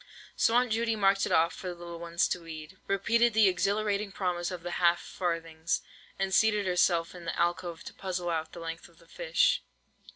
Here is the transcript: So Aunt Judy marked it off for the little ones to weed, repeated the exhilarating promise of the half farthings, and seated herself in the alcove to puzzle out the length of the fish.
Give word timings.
So 0.35 0.55
Aunt 0.55 0.71
Judy 0.71 0.95
marked 0.95 1.27
it 1.27 1.31
off 1.31 1.53
for 1.53 1.67
the 1.67 1.75
little 1.75 1.99
ones 1.99 2.27
to 2.29 2.41
weed, 2.41 2.79
repeated 2.87 3.35
the 3.35 3.47
exhilarating 3.47 4.11
promise 4.11 4.49
of 4.49 4.63
the 4.63 4.71
half 4.81 4.99
farthings, 4.99 5.79
and 6.17 6.33
seated 6.33 6.65
herself 6.65 7.13
in 7.13 7.25
the 7.25 7.39
alcove 7.39 7.83
to 7.83 7.93
puzzle 7.93 8.31
out 8.31 8.51
the 8.53 8.59
length 8.59 8.89
of 8.89 8.97
the 8.97 9.05
fish. 9.07 9.61